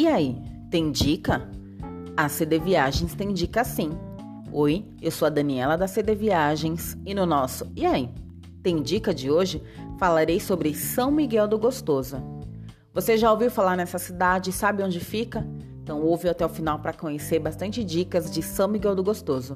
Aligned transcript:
E 0.00 0.08
aí, 0.08 0.34
tem 0.70 0.90
dica? 0.90 1.46
A 2.16 2.26
CD 2.26 2.58
Viagens 2.58 3.14
tem 3.14 3.34
dica 3.34 3.62
sim. 3.62 3.90
Oi, 4.50 4.82
eu 5.02 5.10
sou 5.10 5.26
a 5.26 5.28
Daniela 5.28 5.76
da 5.76 5.86
CD 5.86 6.14
Viagens 6.14 6.96
e 7.04 7.12
no 7.12 7.26
nosso 7.26 7.70
E 7.76 7.84
aí, 7.84 8.08
tem 8.62 8.80
dica 8.80 9.12
de 9.12 9.30
hoje? 9.30 9.62
Falarei 9.98 10.40
sobre 10.40 10.72
São 10.72 11.10
Miguel 11.10 11.46
do 11.46 11.58
Gostoso. 11.58 12.16
Você 12.94 13.18
já 13.18 13.30
ouviu 13.30 13.50
falar 13.50 13.76
nessa 13.76 13.98
cidade 13.98 14.48
e 14.48 14.54
sabe 14.54 14.82
onde 14.82 15.00
fica? 15.00 15.46
Então 15.82 16.00
ouve 16.00 16.30
até 16.30 16.46
o 16.46 16.48
final 16.48 16.78
para 16.78 16.94
conhecer 16.94 17.38
bastante 17.38 17.84
dicas 17.84 18.30
de 18.30 18.40
São 18.40 18.68
Miguel 18.68 18.94
do 18.94 19.04
Gostoso. 19.04 19.54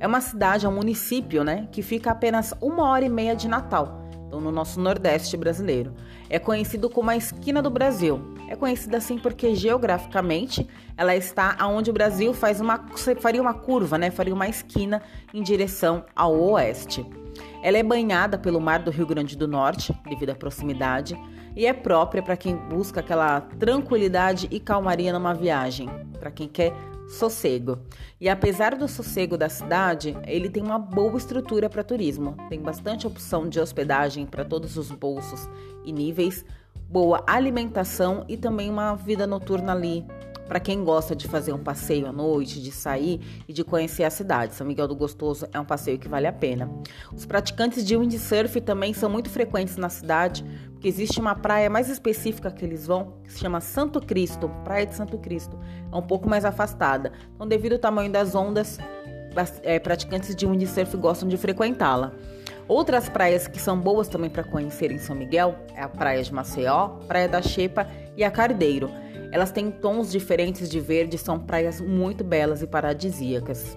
É 0.00 0.06
uma 0.06 0.22
cidade, 0.22 0.64
é 0.64 0.68
um 0.70 0.74
município, 0.74 1.44
né, 1.44 1.68
que 1.70 1.82
fica 1.82 2.12
apenas 2.12 2.54
uma 2.62 2.88
hora 2.88 3.04
e 3.04 3.10
meia 3.10 3.36
de 3.36 3.46
Natal, 3.46 4.05
então 4.26 4.40
no 4.40 4.50
nosso 4.50 4.80
Nordeste 4.80 5.36
brasileiro. 5.36 5.94
É 6.28 6.38
conhecido 6.38 6.90
como 6.90 7.10
a 7.10 7.16
esquina 7.16 7.62
do 7.62 7.70
Brasil. 7.70 8.20
É 8.48 8.56
conhecida 8.56 8.98
assim 8.98 9.18
porque 9.18 9.54
geograficamente 9.54 10.66
ela 10.96 11.14
está 11.14 11.56
aonde 11.58 11.90
o 11.90 11.92
Brasil 11.92 12.34
faz 12.34 12.60
uma, 12.60 12.84
faria 13.20 13.40
uma 13.40 13.54
curva, 13.54 13.96
né, 13.96 14.10
faria 14.10 14.34
uma 14.34 14.48
esquina 14.48 15.02
em 15.32 15.42
direção 15.42 16.04
ao 16.14 16.38
oeste. 16.50 17.06
Ela 17.62 17.78
é 17.78 17.82
banhada 17.82 18.38
pelo 18.38 18.60
mar 18.60 18.80
do 18.80 18.90
Rio 18.90 19.06
Grande 19.06 19.36
do 19.36 19.48
Norte, 19.48 19.92
devido 20.08 20.30
à 20.30 20.34
proximidade, 20.34 21.18
e 21.54 21.66
é 21.66 21.72
própria 21.72 22.22
para 22.22 22.36
quem 22.36 22.54
busca 22.54 23.00
aquela 23.00 23.40
tranquilidade 23.40 24.46
e 24.50 24.60
calmaria 24.60 25.12
numa 25.12 25.34
viagem, 25.34 25.88
para 26.18 26.30
quem 26.30 26.46
quer 26.46 26.72
sossego. 27.08 27.78
E 28.20 28.28
apesar 28.28 28.74
do 28.74 28.88
sossego 28.88 29.36
da 29.36 29.48
cidade, 29.48 30.16
ele 30.26 30.48
tem 30.48 30.62
uma 30.62 30.78
boa 30.78 31.16
estrutura 31.16 31.68
para 31.68 31.84
turismo. 31.84 32.36
Tem 32.48 32.60
bastante 32.60 33.06
opção 33.06 33.48
de 33.48 33.60
hospedagem 33.60 34.26
para 34.26 34.44
todos 34.44 34.76
os 34.76 34.90
bolsos 34.90 35.48
e 35.84 35.92
níveis, 35.92 36.44
boa 36.88 37.24
alimentação 37.26 38.24
e 38.28 38.36
também 38.36 38.70
uma 38.70 38.94
vida 38.94 39.26
noturna 39.26 39.72
ali 39.72 40.04
para 40.46 40.60
quem 40.60 40.84
gosta 40.84 41.14
de 41.14 41.26
fazer 41.26 41.52
um 41.52 41.58
passeio 41.58 42.06
à 42.06 42.12
noite, 42.12 42.62
de 42.62 42.70
sair 42.70 43.20
e 43.48 43.52
de 43.52 43.64
conhecer 43.64 44.04
a 44.04 44.10
cidade. 44.10 44.54
São 44.54 44.66
Miguel 44.66 44.88
do 44.88 44.94
Gostoso 44.94 45.46
é 45.52 45.58
um 45.58 45.64
passeio 45.64 45.98
que 45.98 46.08
vale 46.08 46.26
a 46.26 46.32
pena. 46.32 46.70
Os 47.12 47.26
praticantes 47.26 47.84
de 47.84 47.96
windsurf 47.96 48.60
também 48.60 48.92
são 48.92 49.10
muito 49.10 49.28
frequentes 49.28 49.76
na 49.76 49.88
cidade, 49.88 50.44
porque 50.86 51.02
existe 51.02 51.18
uma 51.18 51.34
praia 51.34 51.68
mais 51.68 51.88
específica 51.88 52.48
que 52.48 52.64
eles 52.64 52.86
vão, 52.86 53.14
que 53.24 53.32
se 53.32 53.40
chama 53.40 53.60
Santo 53.60 54.00
Cristo, 54.00 54.48
Praia 54.62 54.86
de 54.86 54.94
Santo 54.94 55.18
Cristo. 55.18 55.58
É 55.92 55.96
um 55.96 56.02
pouco 56.02 56.28
mais 56.28 56.44
afastada. 56.44 57.10
Então, 57.34 57.44
devido 57.44 57.72
ao 57.72 57.78
tamanho 57.80 58.12
das 58.12 58.36
ondas, 58.36 58.78
é, 59.64 59.80
praticantes 59.80 60.36
de 60.36 60.46
windsurf 60.46 60.96
gostam 60.96 61.28
de 61.28 61.36
frequentá-la. 61.36 62.12
Outras 62.68 63.08
praias 63.08 63.48
que 63.48 63.60
são 63.60 63.80
boas 63.80 64.06
também 64.06 64.30
para 64.30 64.44
conhecer 64.44 64.92
em 64.92 64.98
São 64.98 65.16
Miguel 65.16 65.56
é 65.74 65.82
a 65.82 65.88
Praia 65.88 66.22
de 66.22 66.32
Maceió, 66.32 66.90
Praia 67.08 67.28
da 67.28 67.42
Xepa 67.42 67.88
e 68.16 68.22
a 68.22 68.30
Cardeiro. 68.30 68.88
Elas 69.32 69.50
têm 69.50 69.72
tons 69.72 70.12
diferentes 70.12 70.70
de 70.70 70.78
verde, 70.78 71.18
são 71.18 71.36
praias 71.36 71.80
muito 71.80 72.22
belas 72.22 72.62
e 72.62 72.66
paradisíacas. 72.66 73.76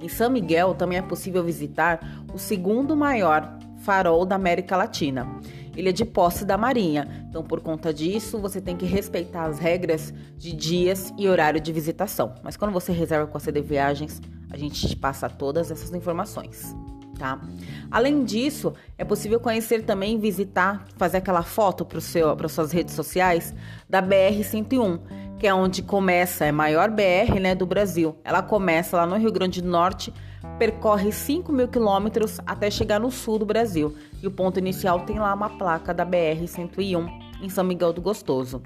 Em 0.00 0.08
São 0.08 0.28
Miguel 0.30 0.74
também 0.74 0.98
é 0.98 1.02
possível 1.02 1.44
visitar 1.44 2.24
o 2.34 2.38
segundo 2.38 2.96
maior 2.96 3.56
farol 3.82 4.26
da 4.26 4.34
América 4.34 4.76
Latina. 4.76 5.28
Ele 5.76 5.88
é 5.88 5.92
de 5.92 6.04
posse 6.04 6.44
da 6.44 6.58
Marinha, 6.58 7.26
então 7.28 7.42
por 7.42 7.60
conta 7.60 7.92
disso 7.92 8.38
você 8.38 8.60
tem 8.60 8.76
que 8.76 8.86
respeitar 8.86 9.44
as 9.44 9.58
regras 9.58 10.12
de 10.36 10.52
dias 10.52 11.12
e 11.18 11.28
horário 11.28 11.60
de 11.60 11.72
visitação. 11.72 12.34
Mas 12.42 12.56
quando 12.56 12.72
você 12.72 12.92
reserva 12.92 13.26
com 13.26 13.36
a 13.36 13.40
CD 13.40 13.60
Viagens, 13.62 14.20
a 14.50 14.56
gente 14.56 14.86
te 14.86 14.96
passa 14.96 15.28
todas 15.28 15.70
essas 15.70 15.92
informações 15.94 16.74
tá? 17.22 17.40
Além 17.88 18.24
disso, 18.24 18.74
é 18.98 19.04
possível 19.04 19.38
conhecer 19.38 19.84
também, 19.84 20.18
visitar, 20.18 20.84
fazer 20.96 21.18
aquela 21.18 21.42
foto 21.42 21.84
para 21.84 21.98
as 21.98 22.52
suas 22.52 22.72
redes 22.72 22.94
sociais 22.94 23.54
da 23.88 24.02
BR-101, 24.02 24.98
que 25.38 25.46
é 25.46 25.54
onde 25.54 25.82
começa, 25.82 26.44
é 26.44 26.48
a 26.48 26.52
maior 26.52 26.90
BR 26.90 27.38
né, 27.40 27.54
do 27.54 27.64
Brasil. 27.64 28.16
Ela 28.24 28.42
começa 28.42 28.96
lá 28.96 29.06
no 29.06 29.16
Rio 29.16 29.30
Grande 29.30 29.62
do 29.62 29.68
Norte, 29.68 30.12
percorre 30.58 31.12
5 31.12 31.52
mil 31.52 31.68
quilômetros 31.68 32.40
até 32.46 32.70
chegar 32.70 33.00
no 33.00 33.10
sul 33.10 33.38
do 33.38 33.46
Brasil. 33.46 33.94
E 34.22 34.26
o 34.26 34.30
ponto 34.30 34.58
inicial 34.58 35.00
tem 35.00 35.18
lá 35.18 35.34
uma 35.34 35.50
placa 35.50 35.92
da 35.92 36.06
BR-101 36.06 37.08
em 37.42 37.48
São 37.48 37.64
Miguel 37.64 37.92
do 37.92 38.00
Gostoso. 38.00 38.62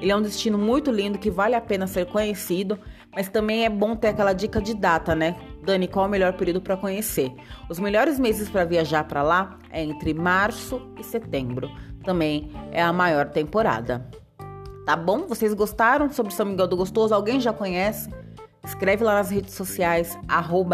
Ele 0.00 0.10
é 0.10 0.16
um 0.16 0.22
destino 0.22 0.58
muito 0.58 0.90
lindo 0.90 1.18
que 1.18 1.30
vale 1.30 1.54
a 1.54 1.60
pena 1.60 1.86
ser 1.86 2.06
conhecido, 2.06 2.78
mas 3.14 3.28
também 3.28 3.64
é 3.64 3.70
bom 3.70 3.96
ter 3.96 4.08
aquela 4.08 4.32
dica 4.32 4.60
de 4.60 4.74
data, 4.74 5.14
né? 5.14 5.36
Dani, 5.62 5.88
qual 5.88 6.04
é 6.04 6.08
o 6.08 6.10
melhor 6.10 6.34
período 6.34 6.60
para 6.60 6.76
conhecer? 6.76 7.32
Os 7.70 7.78
melhores 7.78 8.18
meses 8.18 8.48
para 8.48 8.64
viajar 8.64 9.04
para 9.04 9.22
lá 9.22 9.58
é 9.70 9.82
entre 9.82 10.12
março 10.12 10.80
e 10.98 11.04
setembro. 11.04 11.70
Também 12.02 12.50
é 12.70 12.82
a 12.82 12.92
maior 12.92 13.30
temporada. 13.30 14.06
Tá 14.84 14.94
bom? 14.94 15.26
Vocês 15.26 15.54
gostaram 15.54 16.10
sobre 16.12 16.34
São 16.34 16.44
Miguel 16.44 16.68
do 16.68 16.76
Gostoso? 16.76 17.14
Alguém 17.14 17.40
já 17.40 17.52
conhece? 17.52 18.10
Escreve 18.64 19.04
lá 19.04 19.14
nas 19.14 19.30
redes 19.30 19.54
sociais, 19.54 20.18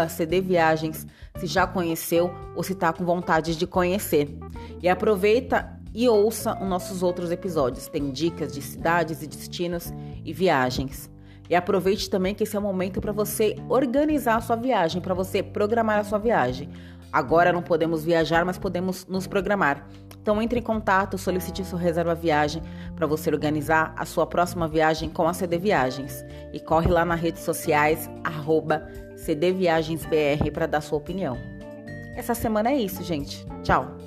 cdviagens, 0.09 1.05
se 1.35 1.45
já 1.45 1.67
conheceu 1.67 2.33
ou 2.55 2.63
se 2.63 2.73
tá 2.73 2.93
com 2.93 3.03
vontade 3.03 3.55
de 3.55 3.67
conhecer. 3.67 4.37
E 4.81 4.87
aproveita 4.87 5.77
e 5.93 6.07
ouça 6.07 6.57
os 6.61 6.67
nossos 6.67 7.03
outros 7.03 7.31
episódios. 7.31 7.87
Tem 7.87 8.11
dicas 8.11 8.53
de 8.53 8.61
cidades 8.61 9.21
e 9.21 9.27
destinos 9.27 9.93
e 10.23 10.31
viagens. 10.31 11.11
E 11.49 11.55
aproveite 11.55 12.09
também 12.09 12.33
que 12.33 12.43
esse 12.43 12.55
é 12.55 12.59
o 12.59 12.61
momento 12.61 13.01
para 13.01 13.11
você 13.11 13.57
organizar 13.67 14.37
a 14.37 14.41
sua 14.41 14.55
viagem, 14.55 15.01
para 15.01 15.13
você 15.13 15.43
programar 15.43 15.99
a 15.99 16.03
sua 16.05 16.17
viagem. 16.17 16.69
Agora 17.11 17.51
não 17.51 17.61
podemos 17.61 18.05
viajar, 18.05 18.45
mas 18.45 18.57
podemos 18.57 19.05
nos 19.05 19.27
programar. 19.27 19.85
Então 20.21 20.41
entre 20.41 20.59
em 20.59 20.63
contato, 20.63 21.17
solicite 21.17 21.65
sua 21.65 21.79
reserva 21.79 22.15
viagem 22.15 22.61
para 23.01 23.07
você 23.07 23.31
organizar 23.31 23.95
a 23.97 24.05
sua 24.05 24.27
próxima 24.27 24.67
viagem 24.67 25.09
com 25.09 25.27
a 25.27 25.33
CD 25.33 25.57
Viagens. 25.57 26.23
E 26.53 26.59
corre 26.59 26.87
lá 26.87 27.03
nas 27.03 27.19
redes 27.19 27.41
sociais, 27.41 28.07
arroba 28.23 28.87
CDViagensBR 29.15 30.51
para 30.53 30.67
dar 30.67 30.81
sua 30.81 30.99
opinião. 30.99 31.35
Essa 32.15 32.35
semana 32.35 32.69
é 32.69 32.75
isso, 32.75 33.03
gente. 33.03 33.43
Tchau! 33.63 34.00